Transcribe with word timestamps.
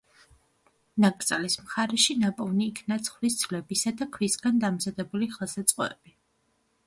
ნაკრძალის 1.03 1.57
მხარეში 1.65 2.15
ნაპოვნი 2.21 2.65
იქნა 2.71 2.97
ცხვრის 3.09 3.37
ძვლებისა 3.43 3.95
და 3.99 4.09
ქვისგან 4.17 4.57
დამზადებული 4.65 5.29
ხელსაწყოები. 5.37 6.17